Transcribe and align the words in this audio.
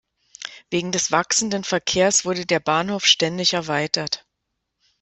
Wegen 0.71 0.91
des 0.91 1.11
wachsenden 1.11 1.63
Verkehrs 1.63 2.25
wurde 2.25 2.47
der 2.47 2.59
Bahnhof 2.59 3.05
ständig 3.05 3.53
erweitert. 3.53 4.25